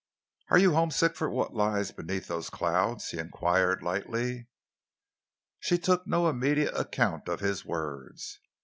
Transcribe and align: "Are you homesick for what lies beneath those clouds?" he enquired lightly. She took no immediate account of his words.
"Are 0.49 0.57
you 0.57 0.73
homesick 0.73 1.15
for 1.15 1.29
what 1.29 1.53
lies 1.53 1.91
beneath 1.91 2.25
those 2.27 2.49
clouds?" 2.49 3.09
he 3.09 3.19
enquired 3.19 3.83
lightly. 3.83 4.47
She 5.59 5.77
took 5.77 6.07
no 6.07 6.27
immediate 6.27 6.75
account 6.75 7.27
of 7.29 7.39
his 7.39 7.63
words. 7.63 8.39